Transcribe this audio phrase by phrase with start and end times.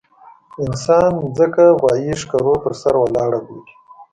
[0.63, 3.71] انسان ځمکه غوايي ښکرو پر سر ولاړه بولي.